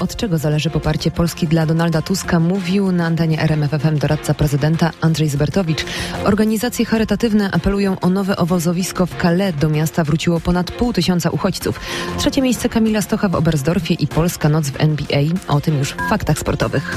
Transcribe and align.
Od 0.00 0.16
czego 0.16 0.38
zależy 0.38 0.70
poparcie 0.70 1.10
Polski 1.10 1.48
dla 1.48 1.66
Donalda 1.66 2.02
Tuska, 2.02 2.40
mówił 2.40 2.92
na 2.92 3.06
antenie 3.06 3.42
RMFFM 3.42 3.98
doradca 3.98 4.34
prezydenta 4.34 4.90
Andrzej 5.00 5.28
Zbertowicz. 5.28 5.84
Organizacje 6.24 6.84
charytatywne 6.84 7.50
apelują 7.50 8.00
o 8.00 8.10
nowe 8.10 8.36
obozowisko 8.36 9.06
w 9.06 9.16
Calais. 9.22 9.56
Do 9.56 9.68
miasta 9.68 10.04
wróciło 10.04 10.40
ponad 10.40 10.70
pół 10.70 10.92
tysiąca 10.92 11.30
uchodźców. 11.30 11.80
Trzecie 12.18 12.42
miejsce 12.42 12.68
Kamila 12.68 13.02
Stocha 13.02 13.28
w 13.28 13.34
Oberstdorfie 13.34 13.94
i 13.94 14.06
Polska 14.06 14.48
Noc 14.48 14.70
w 14.70 14.80
NBA. 14.80 15.22
O 15.48 15.60
tym 15.60 15.78
już 15.78 15.92
w 15.92 16.08
faktach 16.08 16.38
sportowych. 16.38 16.96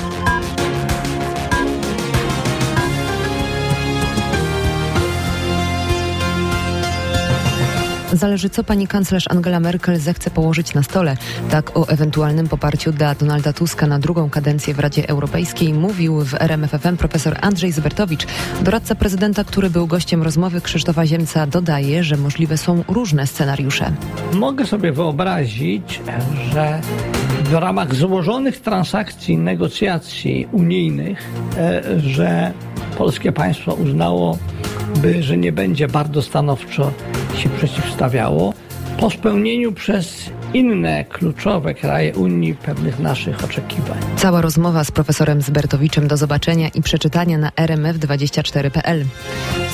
Zależy, 8.13 8.49
co 8.49 8.63
pani 8.63 8.87
kanclerz 8.87 9.25
Angela 9.29 9.59
Merkel 9.59 9.99
zechce 9.99 10.29
położyć 10.29 10.73
na 10.73 10.83
stole. 10.83 11.17
Tak 11.49 11.77
o 11.77 11.87
ewentualnym 11.87 12.47
poparciu 12.47 12.91
dla 12.91 13.15
Donalda 13.15 13.53
Tuska 13.53 13.87
na 13.87 13.99
drugą 13.99 14.29
kadencję 14.29 14.73
w 14.73 14.79
Radzie 14.79 15.09
Europejskiej 15.09 15.73
mówił 15.73 16.25
w 16.25 16.33
RMFFM 16.33 16.97
profesor 16.97 17.37
Andrzej 17.41 17.71
Zbertowicz. 17.71 18.27
Doradca 18.61 18.95
prezydenta, 18.95 19.43
który 19.43 19.69
był 19.69 19.87
gościem 19.87 20.23
rozmowy 20.23 20.61
Krzysztofa 20.61 21.05
Ziemca, 21.05 21.47
dodaje, 21.47 22.03
że 22.03 22.17
możliwe 22.17 22.57
są 22.57 22.83
różne 22.87 23.27
scenariusze. 23.27 23.91
Mogę 24.33 24.65
sobie 24.65 24.91
wyobrazić, 24.91 26.01
że 26.53 26.81
w 27.43 27.53
ramach 27.53 27.95
złożonych 27.95 28.59
transakcji, 28.61 29.37
negocjacji 29.37 30.47
unijnych, 30.51 31.29
e, 31.57 31.83
że 31.99 32.53
polskie 32.97 33.31
państwo 33.31 33.73
uznało, 33.73 34.37
by, 35.01 35.23
że 35.23 35.37
nie 35.37 35.51
będzie 35.51 35.87
bardzo 35.87 36.21
stanowczo 36.21 36.91
się 37.39 37.49
przeciwstawiało 37.49 38.53
po 38.99 39.09
spełnieniu 39.09 39.71
przez 39.71 40.29
inne 40.53 41.05
kluczowe 41.05 41.73
kraje 41.73 42.13
Unii 42.13 42.55
pewnych 42.55 42.99
naszych 42.99 43.43
oczekiwań. 43.43 43.97
Cała 44.15 44.41
rozmowa 44.41 44.83
z 44.83 44.91
profesorem 44.91 45.41
Zbertowiczem 45.41 46.07
do 46.07 46.17
zobaczenia 46.17 46.69
i 46.69 46.81
przeczytania 46.81 47.37
na 47.37 47.49
rmf24.pl. 47.49 49.05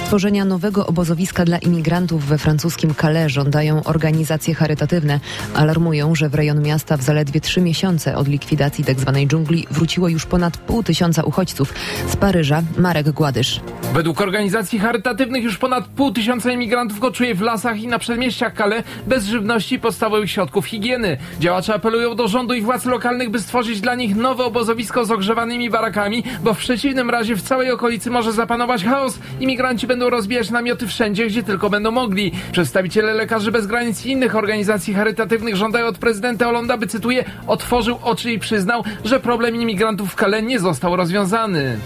Stworzenia 0.06 0.46
nowego 0.46 0.88
obozowiska 0.88 1.46
dla 1.46 1.58
imigrantów 1.58 2.26
we 2.26 2.38
francuskim 2.38 2.94
Calais 3.02 3.32
żądają 3.32 3.84
organizacje 3.84 4.56
charytatywne. 4.56 5.20
Alarmują, 5.56 6.16
że 6.16 6.30
w 6.30 6.36
rejon 6.36 6.62
miasta 6.62 6.98
w 6.98 7.02
zaledwie 7.02 7.42
trzy 7.42 7.62
miesiące 7.62 8.18
od 8.18 8.28
likwidacji 8.28 8.84
tzw. 8.84 9.12
Tak 9.16 9.28
dżungli 9.28 9.68
wróciło 9.72 10.10
już 10.10 10.26
ponad 10.26 10.58
pół 10.58 10.84
tysiąca 10.84 11.24
uchodźców. 11.24 11.74
Z 12.08 12.16
Paryża 12.16 12.64
Marek 12.78 13.12
Gładysz. 13.12 13.62
Według 13.94 14.22
organizacji 14.22 14.80
charytatywnych 14.80 15.44
już 15.44 15.58
ponad 15.58 15.88
pół 15.88 16.12
tysiąca 16.12 16.52
imigrantów 16.52 17.00
koczuje 17.00 17.36
w 17.36 17.42
lasach 17.42 17.82
i 17.82 17.88
na 17.88 18.00
przedmieściach 18.00 18.54
Calais 18.58 18.84
bez 19.08 19.26
żywności 19.26 19.76
i 19.76 19.80
podstawowych 19.80 20.32
środków 20.32 20.65
higieny. 20.66 21.18
Działacze 21.40 21.74
apelują 21.74 22.16
do 22.16 22.28
rządu 22.28 22.54
i 22.54 22.62
władz 22.62 22.86
lokalnych, 22.86 23.30
by 23.30 23.40
stworzyć 23.40 23.82
dla 23.82 23.96
nich 23.96 24.16
nowe 24.16 24.44
obozowisko 24.44 25.06
z 25.06 25.12
ogrzewanymi 25.12 25.70
barakami, 25.70 26.24
bo 26.44 26.54
w 26.54 26.58
przeciwnym 26.58 27.10
razie 27.10 27.36
w 27.36 27.42
całej 27.42 27.72
okolicy 27.72 28.10
może 28.10 28.34
zapanować 28.34 28.84
chaos. 28.84 29.20
Imigranci 29.40 29.88
będą 29.88 30.10
rozbijać 30.10 30.50
namioty 30.50 30.88
wszędzie, 30.88 31.28
gdzie 31.28 31.44
tylko 31.44 31.70
będą 31.70 31.92
mogli. 31.92 32.32
Przedstawiciele 32.52 33.14
Lekarzy 33.14 33.52
Bez 33.52 33.68
Granic 33.68 34.06
i 34.06 34.12
innych 34.12 34.36
organizacji 34.36 34.94
charytatywnych 34.94 35.56
żądają 35.56 35.86
od 35.86 35.98
prezydenta 35.98 36.46
Hollanda, 36.46 36.78
by 36.78 36.88
cytuję, 36.88 37.26
otworzył 37.48 37.98
oczy 38.04 38.32
i 38.32 38.40
przyznał, 38.40 38.84
że 39.06 39.20
problem 39.20 39.56
imigrantów 39.56 40.14
w 40.14 40.16
Calais 40.16 40.46
nie 40.46 40.60
został 40.60 40.96
rozwiązany. 40.96 41.78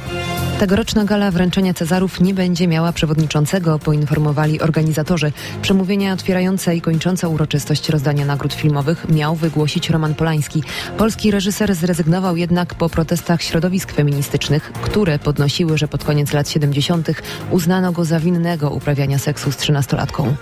Tegoroczna 0.60 1.06
gala 1.06 1.32
wręczenia 1.32 1.74
Cezarów 1.74 2.22
nie 2.22 2.34
będzie 2.34 2.68
miała 2.68 2.92
przewodniczącego, 2.92 3.80
poinformowali 3.80 4.62
organizatorzy. 4.62 5.32
Przemówienia 5.62 6.14
otwierające 6.14 6.76
i 6.76 6.82
kończące 6.82 7.30
uroczystość 7.30 7.90
rozdania 7.90 8.26
nagród 8.26 8.54
filmowych 8.54 9.10
miał 9.10 9.36
wygłosić 9.36 9.90
Roman 9.90 10.16
Polański. 10.16 10.64
Polski 10.98 11.32
reżyser 11.32 11.76
zrezygnował 11.76 12.38
jednak 12.38 12.76
po 12.76 12.90
protestach 12.90 13.42
środowisk 13.42 13.92
feministycznych, 13.92 14.72
które 14.72 15.20
podnosiły, 15.20 15.78
że 15.78 15.88
pod 15.88 16.04
koniec 16.04 16.34
lat 16.34 16.50
70. 16.50 17.10
uznano 17.52 17.92
go 17.92 18.06
za 18.06 18.20
winnego 18.20 18.70
uprawiania 18.70 19.18
seksu 19.18 19.52
z 19.52 19.58
trzynastolatką. 19.58 20.36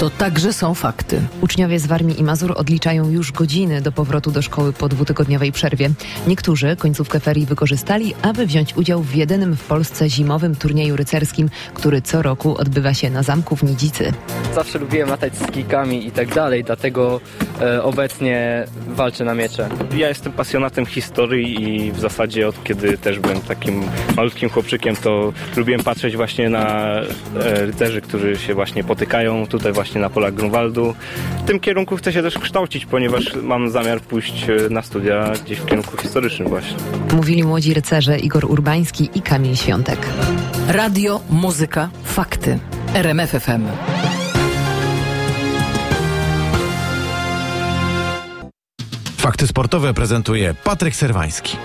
To 0.00 0.10
także 0.10 0.52
są 0.52 0.74
fakty. 0.74 1.22
Uczniowie 1.40 1.78
z 1.78 1.86
Warmii 1.86 2.20
i 2.20 2.24
Mazur 2.24 2.52
odliczają 2.56 3.10
już 3.10 3.32
godziny 3.32 3.80
do 3.80 3.92
powrotu 3.92 4.30
do 4.30 4.42
szkoły 4.42 4.72
po 4.72 4.88
dwutygodniowej 4.88 5.52
przerwie. 5.52 5.90
Niektórzy 6.26 6.76
końcówkę 6.76 7.20
ferii 7.20 7.46
wykorzystali, 7.46 8.14
aby 8.22 8.46
wziąć 8.46 8.76
udział 8.76 9.02
w 9.02 9.14
jedynym 9.14 9.56
w 9.56 9.64
Polsce 9.64 10.10
zimowym 10.10 10.56
turnieju 10.56 10.96
rycerskim, 10.96 11.50
który 11.74 12.02
co 12.02 12.22
roku 12.22 12.56
odbywa 12.58 12.94
się 12.94 13.10
na 13.10 13.22
zamku 13.22 13.56
w 13.56 13.62
Nidzicy. 13.62 14.12
Zawsze 14.54 14.78
lubiłem 14.78 15.08
latać 15.08 15.36
z 15.36 15.50
kikami 15.50 16.06
i 16.06 16.10
tak 16.10 16.34
dalej, 16.34 16.64
dlatego 16.64 17.20
obecnie 17.82 18.64
walczę 18.88 19.24
na 19.24 19.34
miecze. 19.34 19.68
Ja 19.96 20.08
jestem 20.08 20.32
pasjonatem 20.32 20.86
historii 20.86 21.86
i 21.86 21.92
w 21.92 22.00
zasadzie 22.00 22.48
od 22.48 22.64
kiedy 22.64 22.98
też 22.98 23.18
byłem 23.18 23.40
takim 23.40 23.82
malutkim 24.16 24.48
chłopczykiem, 24.48 24.96
to 24.96 25.32
lubiłem 25.56 25.82
patrzeć 25.82 26.16
właśnie 26.16 26.48
na 26.48 26.96
e, 27.00 27.04
rycerzy, 27.66 28.00
którzy 28.00 28.36
się 28.36 28.54
właśnie 28.54 28.84
potykają 28.84 29.46
tutaj 29.46 29.72
właśnie 29.72 30.00
na 30.00 30.10
polach 30.10 30.34
Grunwaldu. 30.34 30.94
W 31.44 31.46
tym 31.46 31.60
kierunku 31.60 31.96
chcę 31.96 32.12
się 32.12 32.22
też 32.22 32.38
kształcić, 32.38 32.86
ponieważ 32.86 33.34
mam 33.42 33.70
zamiar 33.70 34.00
pójść 34.00 34.46
e, 34.48 34.70
na 34.70 34.82
studia 34.82 35.32
gdzieś 35.44 35.58
w 35.58 35.66
kierunku 35.66 35.96
historycznym 35.96 36.48
właśnie. 36.48 36.76
Mówili 37.12 37.44
młodzi 37.44 37.74
rycerze 37.74 38.18
Igor 38.18 38.44
Urbański 38.44 39.10
i 39.14 39.22
Kamil 39.22 39.56
Świątek. 39.56 39.98
Radio, 40.68 41.20
muzyka, 41.30 41.88
fakty. 42.04 42.58
RMF 42.94 43.34
Fakty 49.26 49.46
sportowe 49.46 49.94
prezentuje 49.94 50.54
Patryk 50.54 50.96
Serwański. 50.96 51.56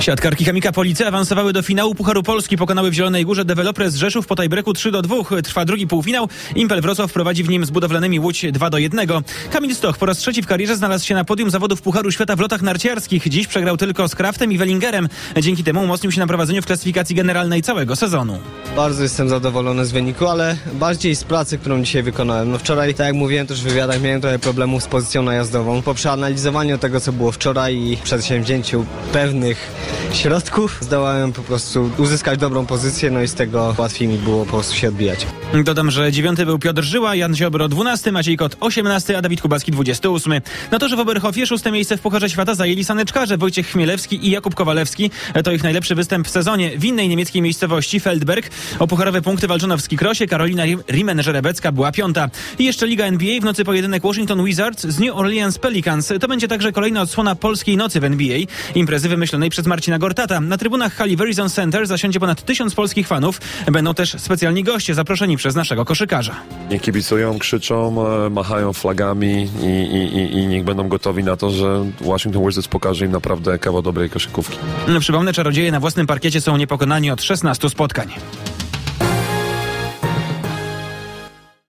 Siatkarki 0.00 0.44
Chemika 0.44 0.72
Police 0.72 1.06
awansowały 1.06 1.52
do 1.52 1.62
finału 1.62 1.94
Pucharu 1.94 2.22
Polski. 2.22 2.56
Pokonały 2.56 2.90
w 2.90 2.94
Zielonej 2.94 3.24
Górze 3.24 3.44
deweloper 3.44 3.90
z 3.90 3.96
Rzeszów 3.96 4.26
po 4.26 4.36
tajbreku 4.36 4.72
3 4.72 4.90
do 4.90 5.02
2. 5.02 5.16
Trwa 5.44 5.64
drugi 5.64 5.86
półfinał. 5.86 6.28
Impel 6.54 6.80
Wrocław 6.80 7.12
prowadzi 7.12 7.44
w 7.44 7.48
nim 7.48 7.64
z 7.64 7.70
budowlanymi 7.70 8.20
Łódź 8.20 8.46
2 8.52 8.70
do 8.70 8.78
1. 8.78 9.08
Kamil 9.52 9.74
Stoch 9.74 9.98
po 9.98 10.06
raz 10.06 10.18
trzeci 10.18 10.42
w 10.42 10.46
karierze 10.46 10.76
znalazł 10.76 11.06
się 11.06 11.14
na 11.14 11.24
podium 11.24 11.50
zawodów 11.50 11.82
Pucharu 11.82 12.12
Świata 12.12 12.36
w 12.36 12.40
lotach 12.40 12.62
narciarskich. 12.62 13.28
Dziś 13.28 13.46
przegrał 13.46 13.76
tylko 13.76 14.08
z 14.08 14.14
Kraftem 14.14 14.52
i 14.52 14.58
Wellingerem. 14.58 15.08
Dzięki 15.40 15.64
temu 15.64 15.82
umocnił 15.82 16.12
się 16.12 16.20
na 16.20 16.26
prowadzeniu 16.26 16.62
w 16.62 16.66
klasyfikacji 16.66 17.16
generalnej 17.16 17.62
całego 17.62 17.96
sezonu. 17.96 18.38
Bardzo 18.76 19.02
jestem 19.02 19.28
zadowolony 19.28 19.86
z 19.86 19.92
wyniku, 19.92 20.28
ale 20.28 20.56
bardziej 20.72 21.16
z 21.16 21.24
pracy, 21.24 21.58
którą 21.58 21.82
dzisiaj 21.82 22.02
wykonałem. 22.02 22.50
No 22.50 22.58
wczoraj, 22.58 22.94
tak 22.94 23.06
jak 23.06 23.16
mówiłem 23.16 23.46
też 23.46 23.60
w 23.60 23.64
wywiadach, 23.64 24.02
miałem 24.02 24.20
trochę 24.20 24.38
problemów 24.38 24.82
z 24.82 24.86
pozycją 24.86 25.22
najazdową. 25.22 25.82
Po 25.82 25.94
przeanalizowaniu 25.94 26.78
tego, 26.78 27.00
co 27.00 27.12
było 27.12 27.32
wczoraj 27.32 27.76
i 27.76 27.96
przedsięwzięciu 27.96 28.84
pewnych 29.12 29.89
środków. 30.12 30.78
Zdołałem 30.80 31.32
po 31.32 31.42
prostu 31.42 31.90
uzyskać 31.98 32.38
dobrą 32.38 32.66
pozycję, 32.66 33.10
no 33.10 33.22
i 33.22 33.28
z 33.28 33.34
tego 33.34 33.74
łatwiej 33.78 34.08
mi 34.08 34.18
było 34.18 34.44
po 34.44 34.50
prostu 34.50 34.74
się 34.74 34.88
odbijać. 34.88 35.26
Dodam, 35.64 35.90
że 35.90 36.12
dziewiąty 36.12 36.46
był 36.46 36.58
Piotr 36.58 36.82
Żyła, 36.82 37.14
Jan 37.14 37.36
Ziobro 37.36 37.68
12, 37.68 38.12
Maciej 38.12 38.36
Kot 38.36 38.56
18, 38.60 39.18
a 39.18 39.22
Dawid 39.22 39.40
Kubacki 39.40 39.72
28. 39.72 40.32
Na 40.70 40.78
torze 40.78 40.96
w 40.96 41.00
Oberhofie 41.00 41.46
szóste 41.46 41.72
miejsce 41.72 41.96
w 41.96 42.00
Pucharze 42.00 42.30
Świata 42.30 42.54
zajęli 42.54 42.84
saneczkarze 42.84 43.36
Wojciech 43.36 43.66
Chmielewski 43.66 44.26
i 44.26 44.30
Jakub 44.30 44.54
Kowalewski. 44.54 45.10
To 45.44 45.52
ich 45.52 45.62
najlepszy 45.62 45.94
występ 45.94 46.26
w 46.26 46.30
sezonie. 46.30 46.78
W 46.78 46.84
innej 46.84 47.08
niemieckiej 47.08 47.42
miejscowości 47.42 48.00
Feldberg 48.00 48.50
o 48.78 48.86
pucharowe 48.86 49.22
punkty 49.22 49.48
walczono 49.48 49.76
w 49.76 49.80
skikrosie. 49.80 50.26
Karolina 50.26 50.64
Riemen-Żerebecka 50.88 51.72
była 51.72 51.92
piąta. 51.92 52.30
I 52.58 52.64
jeszcze 52.64 52.86
Liga 52.86 53.04
NBA 53.04 53.40
w 53.40 53.44
nocy 53.44 53.64
pojedynek 53.64 54.02
Washington 54.02 54.44
Wizards 54.44 54.86
z 54.86 54.98
New 54.98 55.16
Orleans 55.16 55.58
Pelicans. 55.58 56.12
To 56.20 56.28
będzie 56.28 56.48
także 56.48 56.72
kolejna 56.72 57.02
odsłona 57.02 57.34
polskiej 57.34 57.76
nocy 57.76 58.00
w 58.00 58.04
NBA. 58.04 58.38
Imprezy 58.74 59.08
wymyślonej 59.08 59.50
przez 59.50 59.66
Marcina 59.80 59.98
Gortata. 59.98 60.40
Na 60.40 60.58
trybunach 60.58 60.94
hali 60.94 61.16
Verizon 61.16 61.48
Center 61.48 61.86
zasiądzie 61.86 62.20
ponad 62.20 62.42
tysiąc 62.42 62.74
polskich 62.74 63.06
fanów. 63.06 63.40
Będą 63.72 63.94
też 63.94 64.16
specjalni 64.18 64.64
goście 64.64 64.94
zaproszeni 64.94 65.36
przez 65.36 65.54
naszego 65.54 65.84
koszykarza. 65.84 66.36
Niech 66.70 66.82
kibicują, 66.82 67.38
krzyczą, 67.38 68.06
e, 68.26 68.30
machają 68.30 68.72
flagami 68.72 69.48
i, 69.62 69.66
i, 69.66 70.18
i, 70.18 70.38
i 70.38 70.46
niech 70.46 70.64
będą 70.64 70.88
gotowi 70.88 71.24
na 71.24 71.36
to, 71.36 71.50
że 71.50 71.84
Washington 72.00 72.46
Wizards 72.46 72.68
pokaże 72.68 73.04
im 73.04 73.12
naprawdę 73.12 73.58
kawał 73.58 73.82
dobrej 73.82 74.10
koszykówki. 74.10 74.58
Przypomnę, 75.00 75.32
czarodzieje 75.32 75.72
na 75.72 75.80
własnym 75.80 76.06
parkiecie 76.06 76.40
są 76.40 76.56
niepokonani 76.56 77.10
od 77.10 77.22
16 77.22 77.70
spotkań. 77.70 78.08